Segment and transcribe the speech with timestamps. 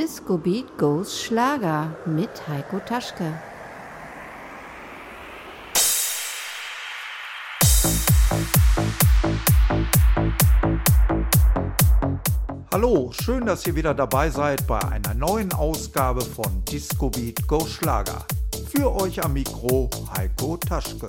[0.00, 3.38] Disco Beat Goes Schlager mit Heiko Taschke.
[12.72, 17.70] Hallo, schön, dass ihr wieder dabei seid bei einer neuen Ausgabe von Disco Beat Goes
[17.70, 18.24] Schlager.
[18.72, 21.08] Für euch am Mikro Heiko Taschke.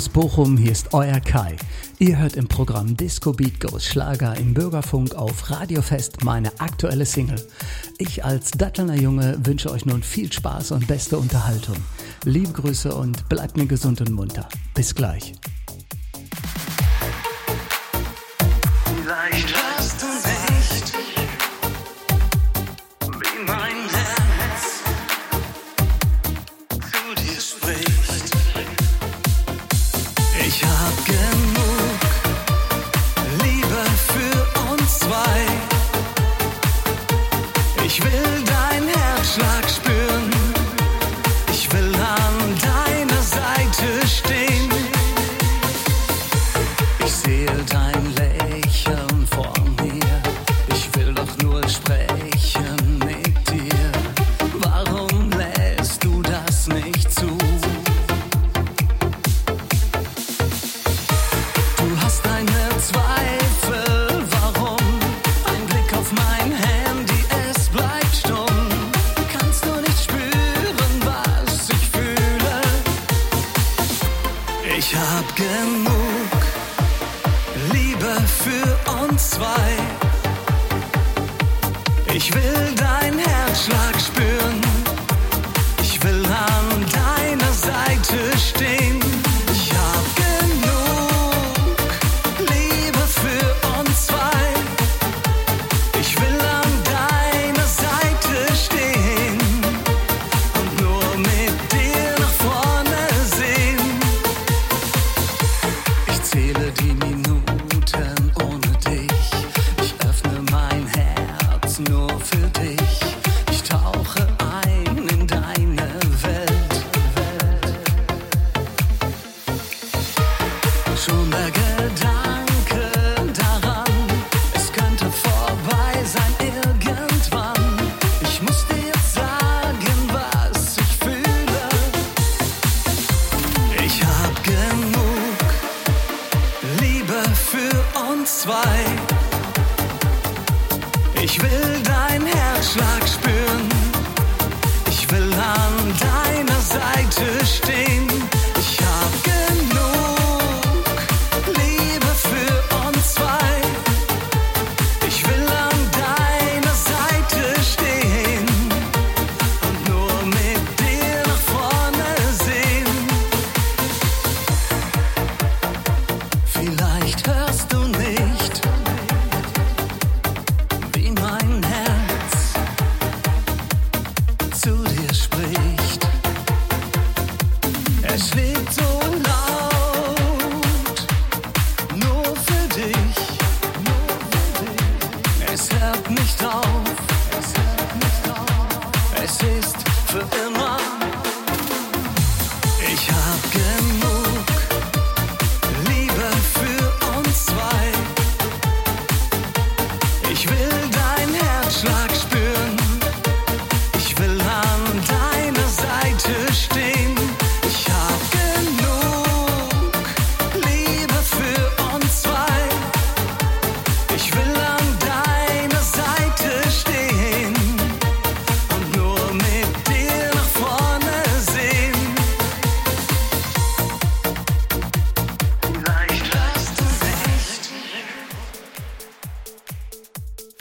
[0.00, 1.56] aus Bochum, hier ist euer Kai.
[1.98, 7.46] Ihr hört im Programm Disco Beat Goes Schlager im Bürgerfunk auf Radiofest meine aktuelle Single.
[7.98, 11.76] Ich als Dattelner Junge wünsche euch nun viel Spaß und beste Unterhaltung.
[12.24, 14.48] Liebe Grüße und bleibt mir gesund und munter.
[14.72, 15.34] Bis gleich.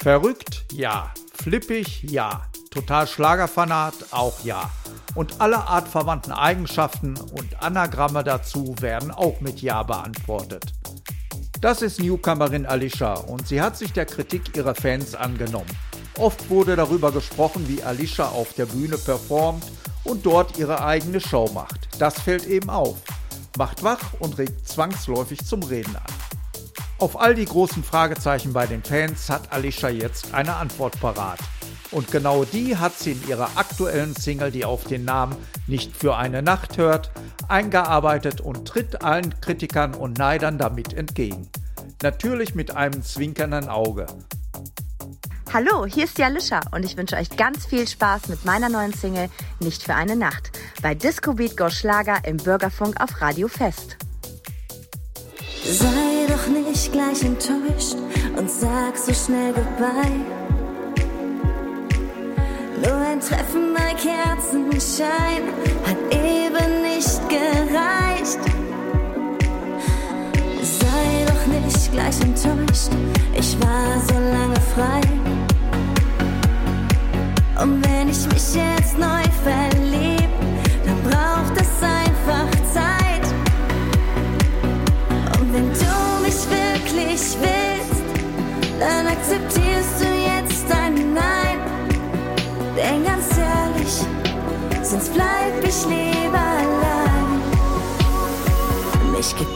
[0.09, 0.65] Verrückt?
[0.71, 1.13] Ja.
[1.35, 2.01] Flippig?
[2.01, 2.41] Ja.
[2.71, 3.93] Total Schlagerfanat?
[4.09, 4.71] Auch ja.
[5.13, 10.73] Und alle artverwandten Eigenschaften und Anagramme dazu werden auch mit Ja beantwortet.
[11.61, 15.77] Das ist Newcomerin Alicia und sie hat sich der Kritik ihrer Fans angenommen.
[16.17, 19.63] Oft wurde darüber gesprochen, wie Alicia auf der Bühne performt
[20.05, 21.87] und dort ihre eigene Show macht.
[21.99, 22.97] Das fällt eben auf,
[23.59, 26.28] macht wach und regt zwangsläufig zum Reden an.
[26.99, 31.39] Auf all die großen Fragezeichen bei den Fans hat Alicia jetzt eine Antwort parat.
[31.91, 36.17] Und genau die hat sie in ihrer aktuellen Single, die auf den Namen Nicht für
[36.17, 37.09] eine Nacht hört,
[37.47, 41.47] eingearbeitet und tritt allen Kritikern und Neidern damit entgegen.
[42.03, 44.05] Natürlich mit einem zwinkernden Auge.
[45.53, 48.93] Hallo, hier ist die Alicia und ich wünsche euch ganz viel Spaß mit meiner neuen
[48.93, 49.29] Single
[49.61, 50.51] Nicht für eine Nacht
[50.81, 53.97] bei Disco Beat Go Schlager im Bürgerfunk auf Radio Fest.
[55.71, 57.95] Sei doch nicht gleich enttäuscht
[58.35, 60.19] und sag so schnell Goodbye.
[62.83, 65.43] Nur ein Treffen bei Kerzenschein
[65.85, 68.39] hat eben nicht gereicht.
[70.63, 72.89] Sei doch nicht gleich enttäuscht,
[73.37, 75.01] ich war so lange frei.
[77.61, 79.88] Und wenn ich mich jetzt neu verlieb,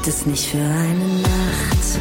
[0.03, 2.00] gibt es nicht für eine Nacht.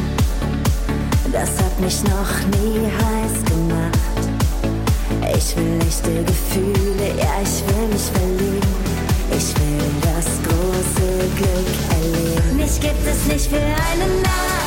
[1.31, 4.23] Das hat mich noch nie heiß gemacht.
[5.37, 8.75] Ich will echte Gefühle, ja, ich will mich verlieben.
[9.31, 12.57] Ich will das große Glück erleben.
[12.57, 14.62] Mich gibt es nicht für eine Nacht.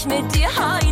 [0.00, 0.89] ich mit dir heim.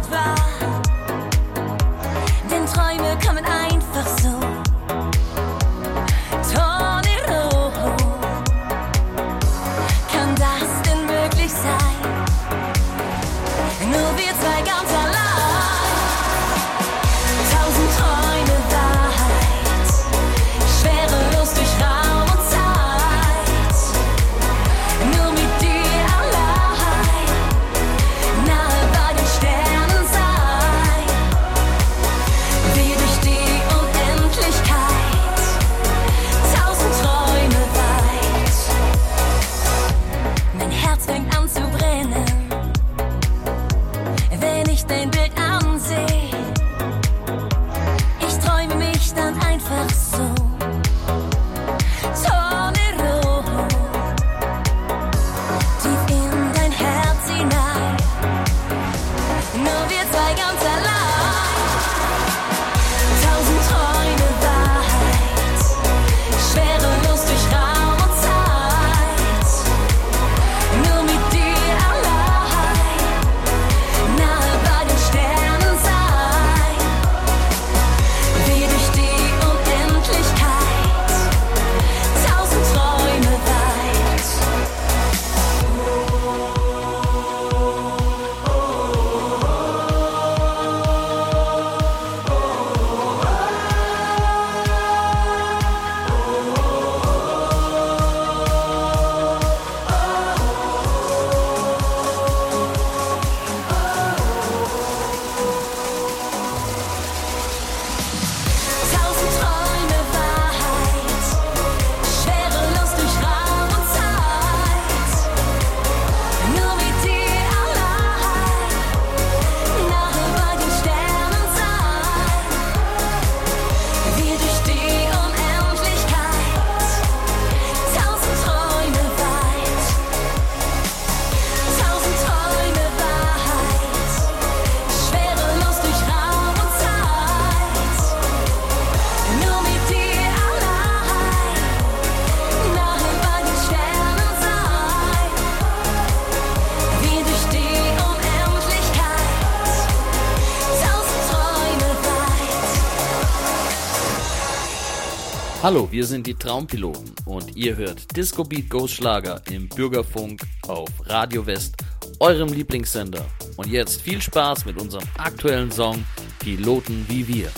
[155.69, 160.89] Hallo, wir sind die Traumpiloten und ihr hört Disco Beat Ghost Schlager im Bürgerfunk auf
[161.05, 161.77] Radio West,
[162.21, 163.23] eurem Lieblingssender.
[163.59, 166.03] Und jetzt viel Spaß mit unserem aktuellen Song
[166.39, 167.51] Piloten wie wir.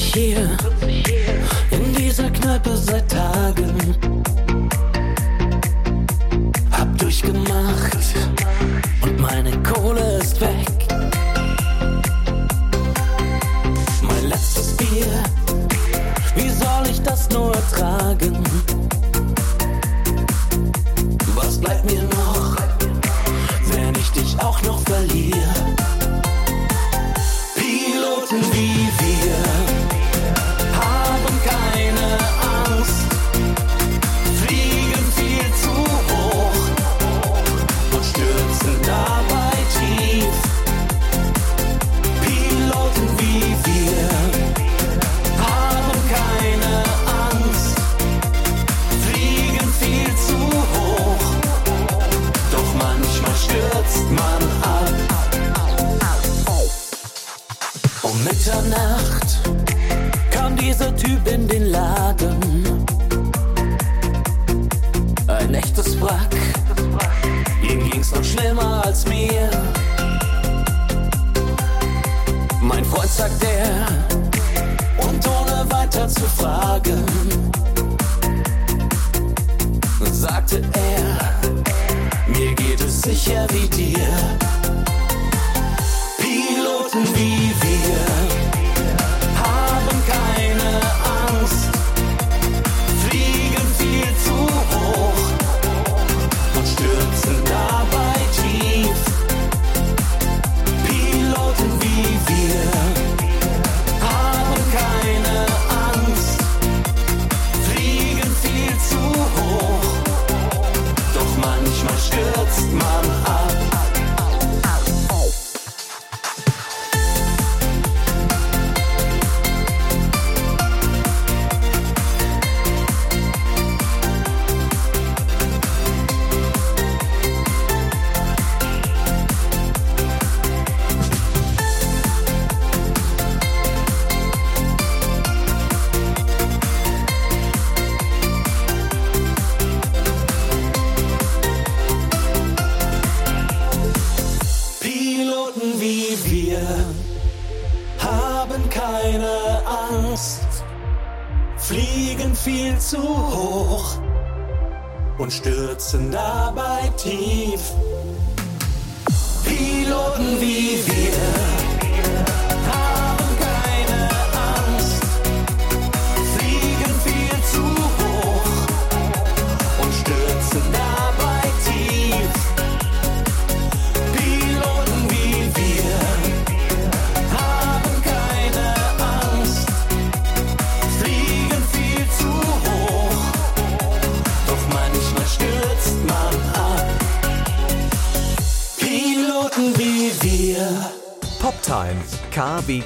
[0.00, 0.56] ich hier
[1.70, 3.74] in dieser Kneipe seit Tagen.
[6.70, 8.06] Hab durchgemacht
[9.02, 10.70] und meine Kohle ist weg.
[14.02, 15.12] Mein letztes Bier,
[16.34, 18.38] wie soll ich das nur ertragen?
[21.34, 22.19] Was bleibt mir noch?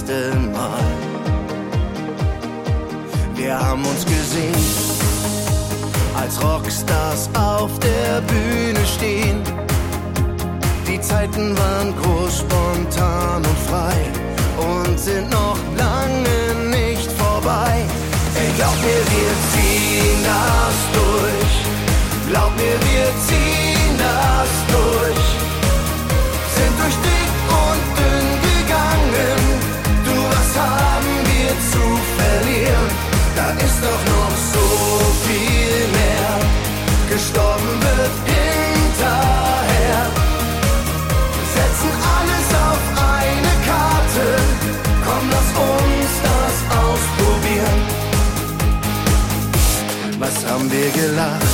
[0.00, 0.84] erste Mal.
[3.34, 4.54] Wir haben uns gesehen,
[6.14, 9.42] als Rockstars auf der Bühne stehen.
[10.86, 13.96] Die Zeiten waren groß, spontan und frei
[14.58, 17.84] und sind noch lange nicht vorbei.
[18.36, 22.30] Ey, glaub mir, wir ziehen das durch.
[22.30, 25.19] Glaub mir, wir ziehen das durch.
[32.50, 32.88] Verlieren?
[33.36, 34.66] Da ist doch noch so
[35.26, 36.30] viel mehr.
[37.10, 40.02] Gestorben wird hinterher.
[41.54, 42.82] Setzen alles auf
[43.16, 44.26] eine Karte.
[45.04, 47.80] Komm, lass uns das ausprobieren.
[50.18, 51.46] Was haben wir gelacht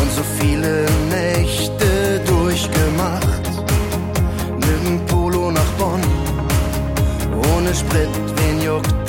[0.00, 3.42] und so viele Nächte durchgemacht.
[4.56, 6.02] Mit dem Polo nach Bonn,
[7.54, 9.01] ohne Sprit, wen juckt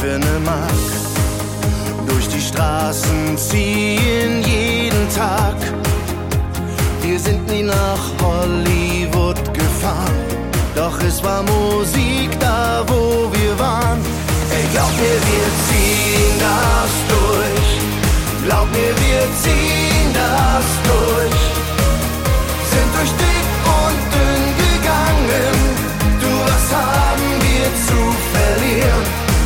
[0.00, 0.40] für ne
[2.06, 5.56] durch die Straßen ziehen jeden Tag.
[7.02, 10.18] Wir sind nie nach Hollywood gefahren,
[10.74, 14.00] doch es war Musik da, wo wir waren.
[14.54, 17.68] Ey, glaub mir, wir ziehen das durch.
[18.46, 21.40] Glaub mir, wir ziehen das durch.
[22.70, 23.37] Sind durch dick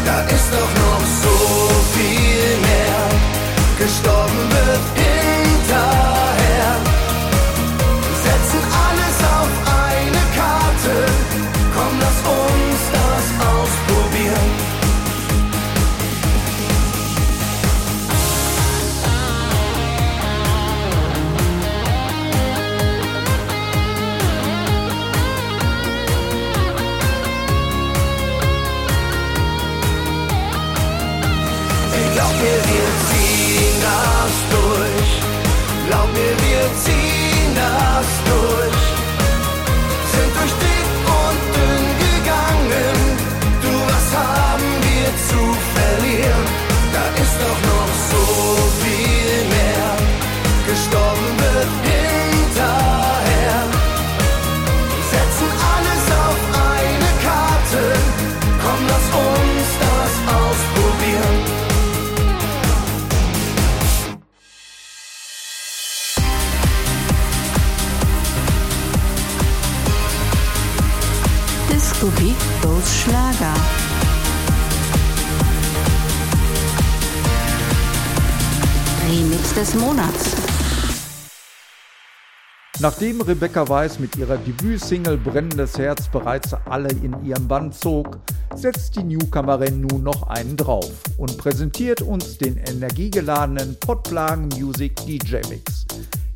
[0.04, 0.91] Da ist doch
[73.02, 73.54] Schlager.
[79.08, 80.36] Remix des Monats.
[82.78, 88.20] Nachdem Rebecca Weiss mit ihrer Debütsingle Brennendes Herz bereits alle in ihrem Band zog,
[88.54, 95.38] setzt die Newcomerin nun noch einen drauf und präsentiert uns den energiegeladenen Pottplagen Music DJ
[95.48, 95.86] Mix,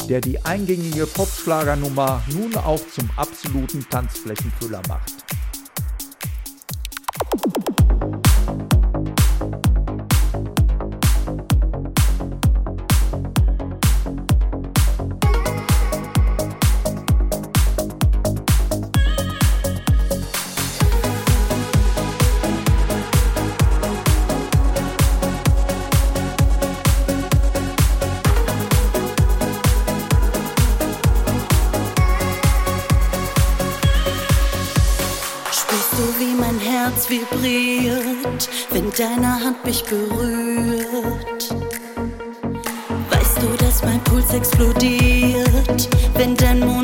[0.09, 5.16] der die eingängige Popschlagernummer nun auch zum absoluten Tanzflächenfüller macht.
[38.99, 41.55] deiner Hand mich berührt.
[43.11, 46.76] Weißt du, dass mein Puls explodiert, wenn dein Mund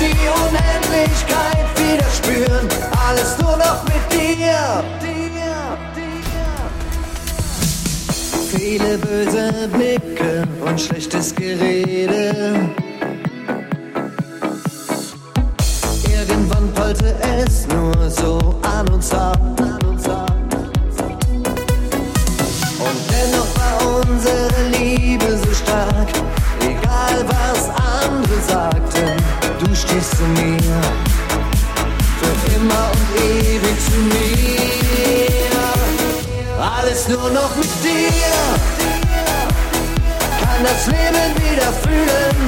[0.00, 2.68] die Unendlichkeit wieder spüren.
[3.08, 4.84] Alles nur noch mit dir.
[8.56, 12.54] Viele böse Blicke und schlechtes Gerede.
[16.08, 19.38] Irgendwann prallte es nur so an uns ab.
[19.86, 19.93] Und
[29.94, 30.80] stehst zu mir.
[32.18, 34.60] Für immer und ewig zu mir.
[36.60, 38.34] Alles nur noch mit dir.
[40.40, 42.38] Kann das Leben wieder fühlen.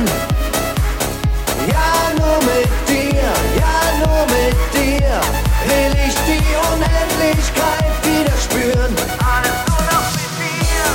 [1.69, 5.21] Ja, nur mit dir, ja, nur mit dir
[5.67, 8.93] will ich die Unendlichkeit wieder spüren.
[9.19, 10.89] Alles nur noch mit dir,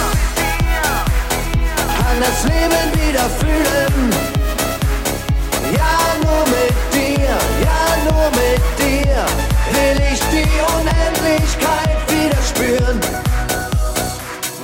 [1.98, 4.40] kann das Leben wieder fühlen.
[5.77, 9.25] Ja, nur mit dir, ja, nur mit dir
[9.71, 12.99] will ich die Unendlichkeit wieder spüren.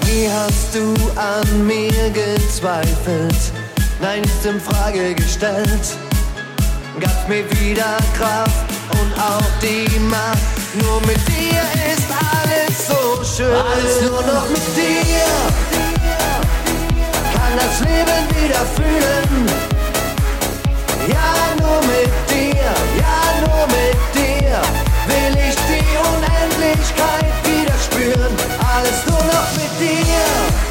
[0.06, 3.54] Nie hast du an mir gezweifelt,
[4.02, 5.98] nein, nichts in Frage gestellt.
[7.00, 10.38] Gab mir wieder Kraft und auch die Macht.
[10.82, 13.54] Nur mit dir ist alles so schön.
[13.54, 15.28] Alles nur noch mit dir.
[17.34, 19.77] Kann das Leben wieder fühlen.
[21.08, 24.62] Ja, nur mit dir, ja, nur mit dir
[25.08, 28.36] will ich die Unendlichkeit wieder spüren.
[28.76, 30.67] Alles nur noch mit dir.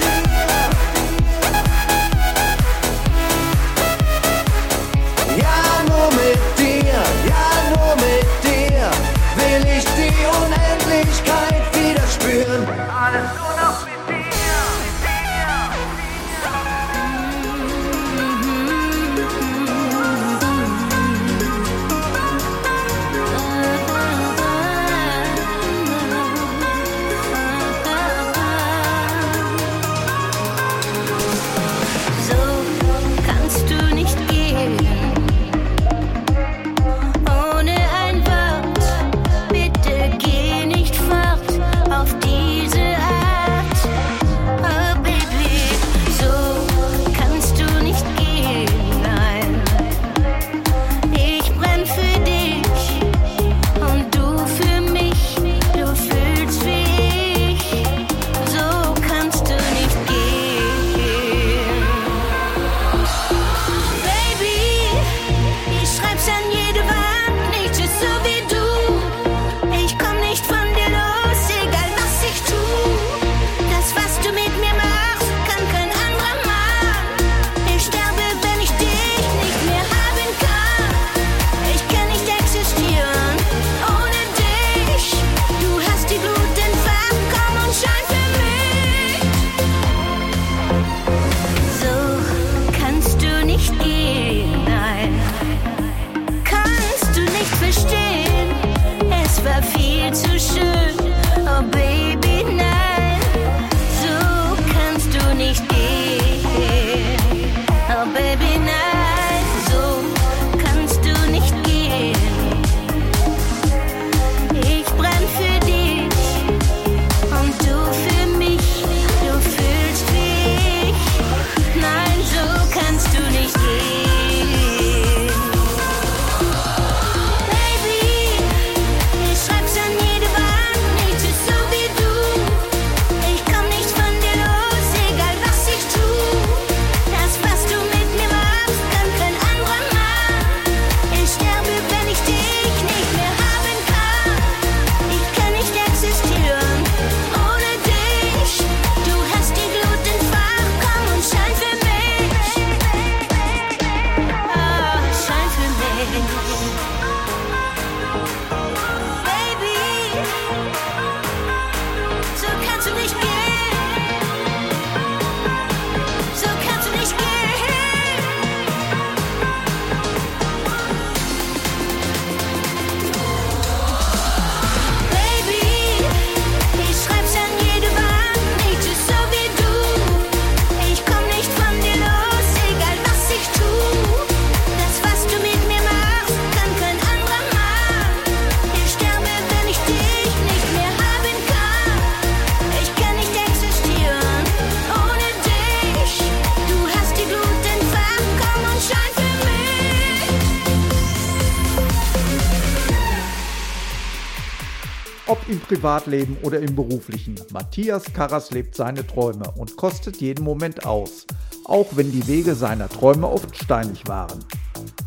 [205.87, 211.29] Privatleben oder im beruflichen, Matthias Karras lebt seine Träume und kostet jeden Moment aus,
[211.65, 214.45] auch wenn die Wege seiner Träume oft steinig waren.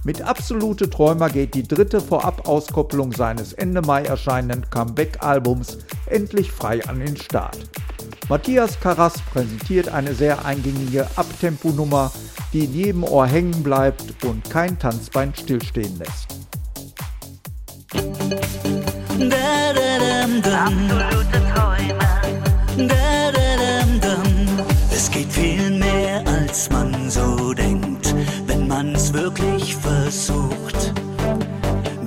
[0.06, 7.02] Mit Absolute Träumer geht die dritte Vorab-Auskopplung seines Ende Mai erscheinenden Comeback-Albums endlich frei an
[7.02, 7.60] den Start.
[8.30, 12.10] Matthias Karras präsentiert eine sehr eingängige Abtempo-Nummer,
[12.54, 16.39] die in jedem Ohr hängen bleibt und kein Tanzbein stillstehen lässt.
[19.70, 22.90] Absolute Träume.
[24.92, 28.16] Es geht viel mehr, als man so denkt,
[28.48, 30.94] wenn man's wirklich versucht.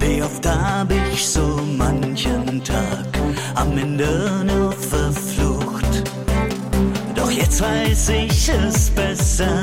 [0.00, 3.06] Wie oft hab ich so manchen Tag
[3.54, 6.02] am Ende nur verflucht.
[7.14, 9.62] Doch jetzt weiß ich es besser.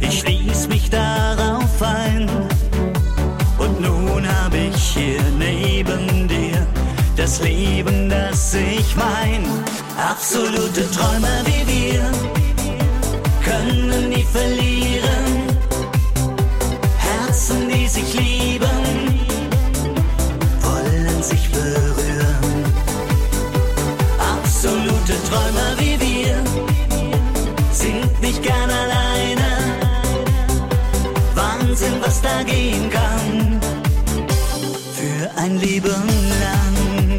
[0.00, 2.28] Ich ließ mich darauf ein.
[3.58, 5.59] Und nun hab ich hier dir
[7.20, 9.44] das Leben, das ich mein.
[9.98, 12.02] Absolute Träume wie wir
[13.44, 15.26] können nie verlieren.
[16.96, 18.80] Herzen, die sich lieben,
[20.62, 22.64] wollen sich berühren.
[24.34, 26.36] Absolute Träume wie wir
[27.72, 29.50] sind nicht gern alleine.
[31.34, 33.60] Wahnsinn, was da gehen kann.
[34.94, 36.06] Für ein Leben
[36.42, 37.09] lang.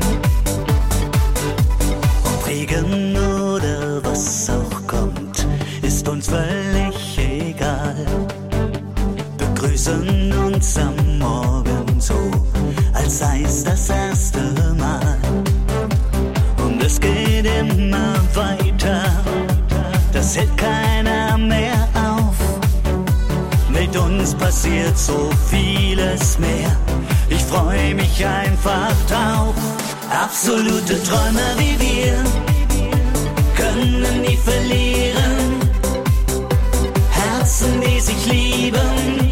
[16.92, 19.04] Es geht immer weiter,
[20.12, 22.36] das hält keiner mehr auf.
[23.70, 26.76] Mit uns passiert so vieles mehr.
[27.30, 29.56] Ich freue mich einfach drauf.
[30.10, 32.14] Absolute Träume wie wir
[33.56, 35.62] können nie verlieren.
[37.10, 39.32] Herzen, die sich lieben,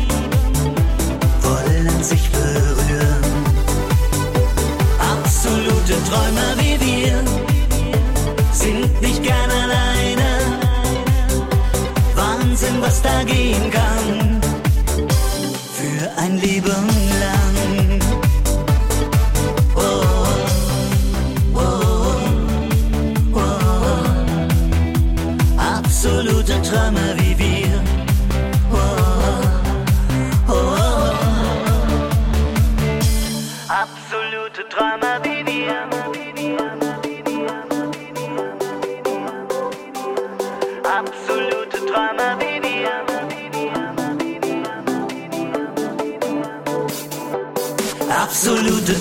[1.41, 3.43] wollen sich berühren.
[5.11, 7.48] Absolute Träume wie wir
[8.51, 10.29] sind nicht gern alleine.
[12.15, 14.41] Wahnsinn, was da gehen kann.
[15.73, 16.87] Für ein Leben
[17.19, 17.78] lang.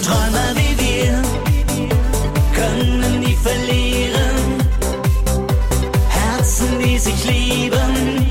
[0.09, 1.23] Absolute Träume wie wir
[2.55, 4.37] können nie verlieren.
[6.09, 8.27] Herzen, die sich lieben,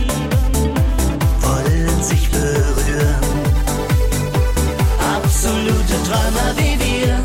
[1.41, 3.15] wollen sich berühren.
[5.15, 7.19] Absolute Träume wie wir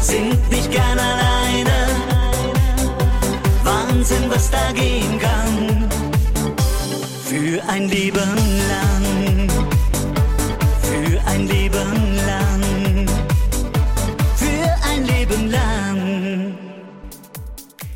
[0.00, 1.78] sind nicht gern alleine.
[3.64, 5.88] Wahnsinn, was da gehen kann.
[7.24, 8.45] Für ein Leben
[15.36, 16.58] Leben lang.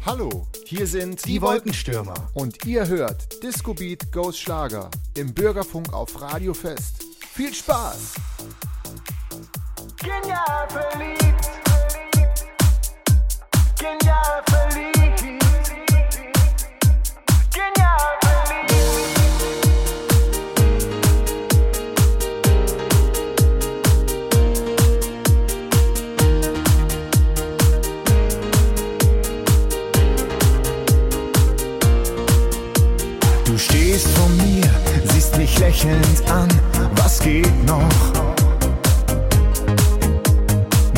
[0.05, 6.21] Hallo, hier sind die Wolkenstürmer und ihr hört Disco Beat Goes Schlager im Bürgerfunk auf
[6.21, 7.05] Radio Fest.
[7.33, 8.15] Viel Spaß!
[9.99, 11.51] Genial verliebt.
[13.79, 15.00] Genial verliebt.
[35.61, 36.49] Lächelnd an.
[36.97, 37.89] Was geht noch?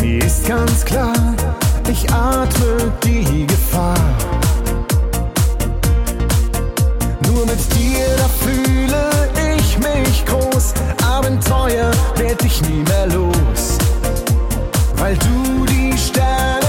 [0.01, 1.35] Mir ist ganz klar,
[1.91, 3.99] ich atme die Gefahr.
[7.27, 9.05] Nur mit dir, da fühle
[9.59, 10.75] ich mich groß.
[11.05, 13.79] Abenteuer werd ich nie mehr los.
[14.97, 16.62] Weil du die Sterne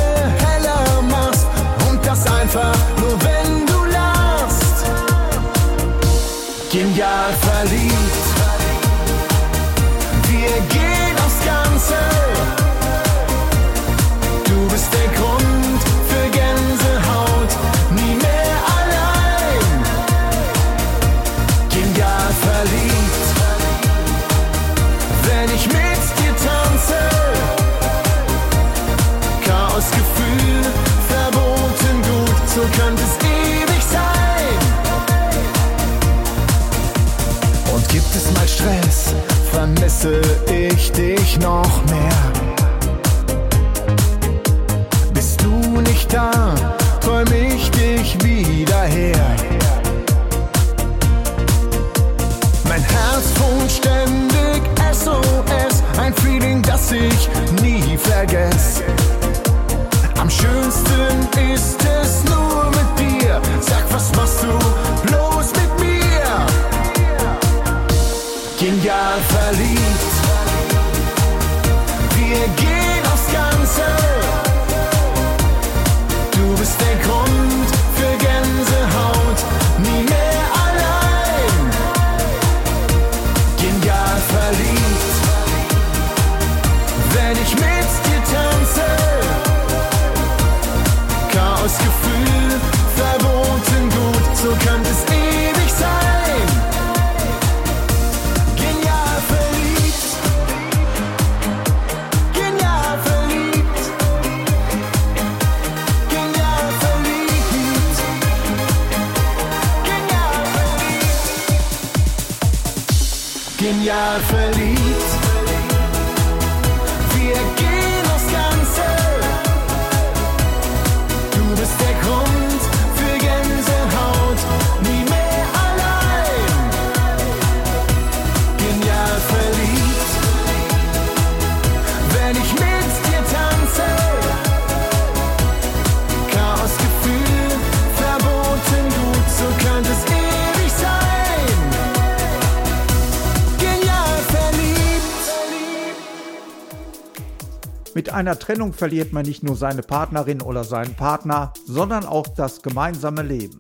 [147.96, 152.64] Mit einer Trennung verliert man nicht nur seine Partnerin oder seinen Partner, sondern auch das
[152.64, 153.60] gemeinsame Leben.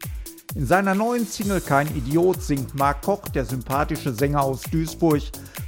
[0.55, 5.21] In seiner neuen Single Kein Idiot singt Marc Koch, der sympathische Sänger aus Duisburg,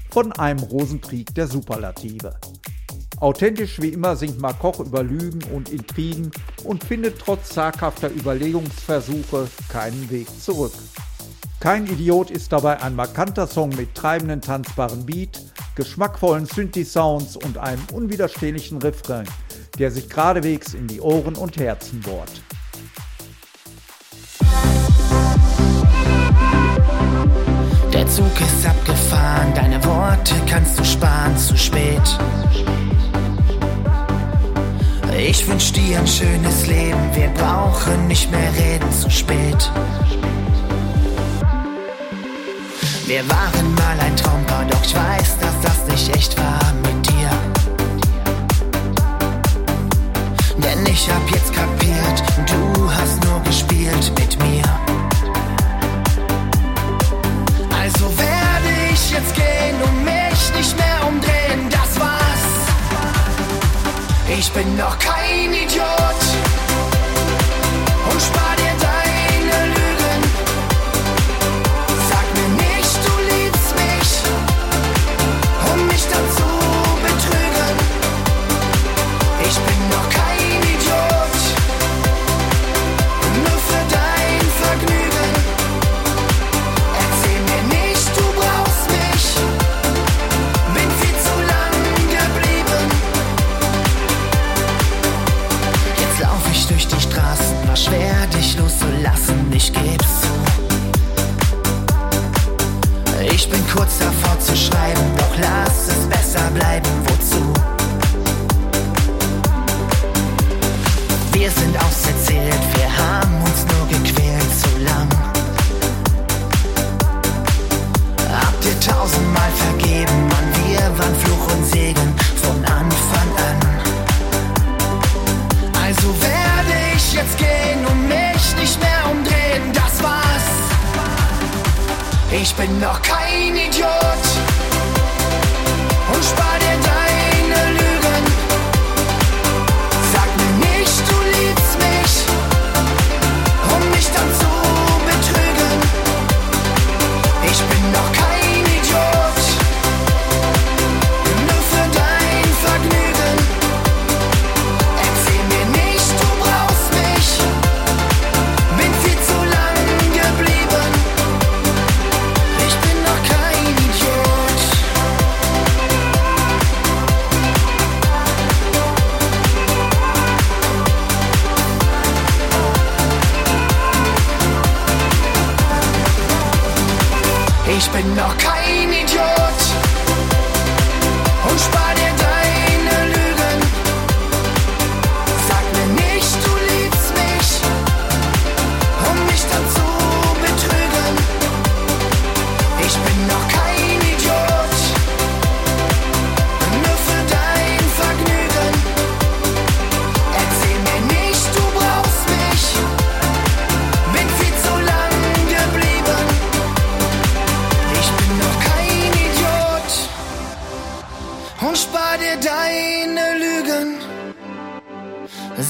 [0.10, 2.36] von einem Rosenkrieg der Superlative.
[3.20, 6.32] Authentisch wie immer singt Marc Koch über Lügen und Intrigen
[6.64, 10.74] und findet trotz zaghafter Überlegungsversuche keinen Weg zurück.
[11.60, 15.42] Kein Idiot ist dabei ein markanter Song mit treibenden tanzbaren Beat,
[15.76, 19.28] geschmackvollen Synthi-Sounds und einem unwiderstehlichen Refrain,
[19.78, 22.42] der sich geradewegs in die Ohren und Herzen bohrt.
[27.94, 32.02] Der Zug ist abgefahren, deine Worte kannst du sparen, zu spät.
[35.18, 39.72] Ich wünsch dir ein schönes Leben, wir brauchen nicht mehr reden, zu spät.
[43.08, 47.30] Wir waren mal ein Traumpaar, doch ich weiß, dass das nicht echt war mit dir.
[50.58, 54.64] Denn ich hab jetzt kapiert, du hast nur gespielt mit mir.
[57.80, 62.48] Also werde ich jetzt gehen und mich nicht mehr umdrehen, das war's.
[64.36, 66.25] Ich bin noch kein Idiot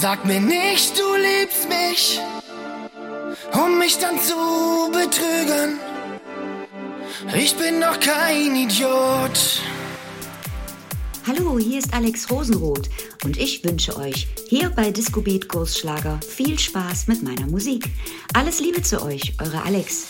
[0.05, 2.22] Sag mir nicht, du liebst mich,
[3.53, 5.80] um mich dann zu betrügen.
[7.38, 9.62] Ich bin noch kein Idiot.
[11.28, 12.90] Hallo, hier ist Alex Rosenroth
[13.26, 17.90] und ich wünsche euch hier bei Disco Beat Goes Schlager viel Spaß mit meiner Musik.
[18.34, 20.08] Alles Liebe zu euch, eure Alex.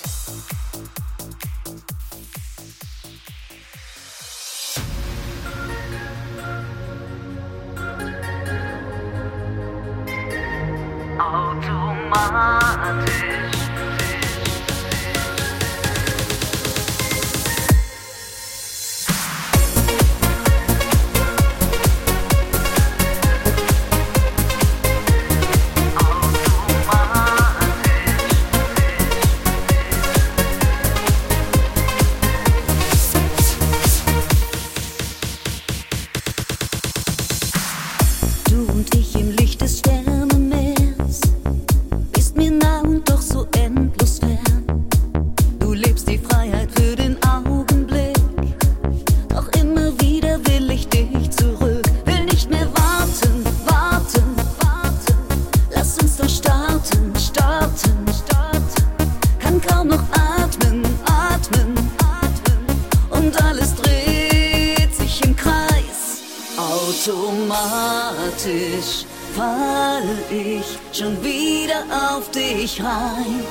[67.56, 73.44] automatisch falle ich schon wieder auf dich rein.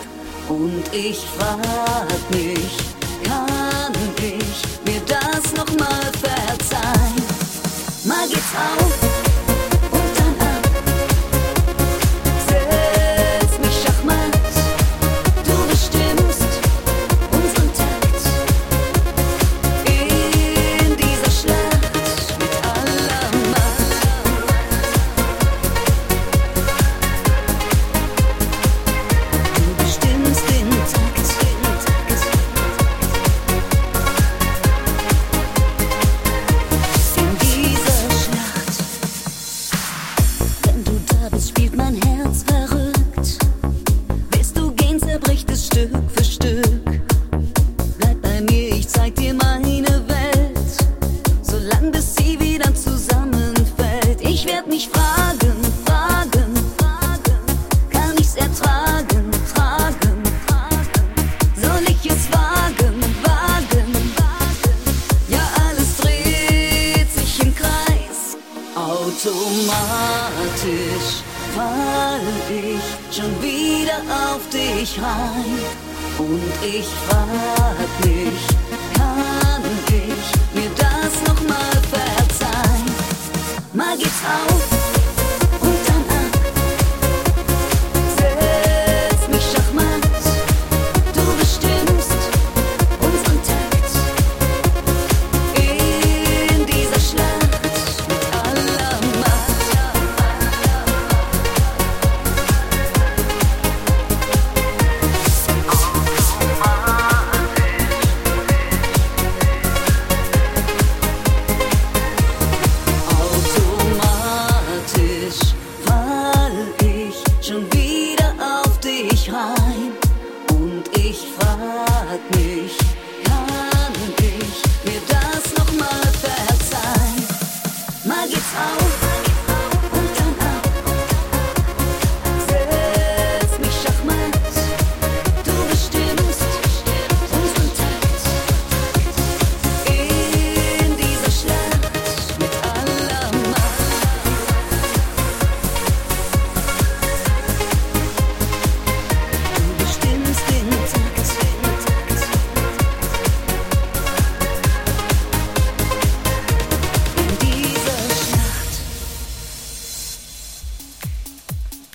[0.48, 2.76] Und ich frag mich,
[3.22, 7.22] kann ich mir das nochmal verzeihen?
[8.04, 9.23] Mal geht's auf.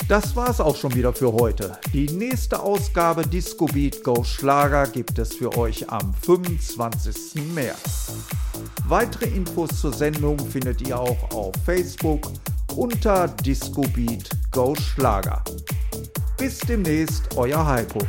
[0.10, 1.78] Das war's auch schon wieder für heute.
[1.94, 7.54] Die nächste Ausgabe Disco Beat Go Schlager gibt es für euch am 25.
[7.54, 8.14] März.
[8.88, 12.32] Weitere Infos zur Sendung findet ihr auch auf Facebook
[12.76, 15.44] unter Disco Beat Go Schlager.
[16.40, 18.00] Bis demnächst, euer Heiko.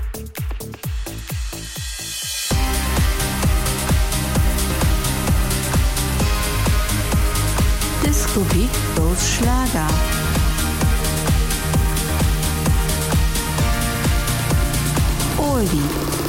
[15.60, 16.19] Dolby.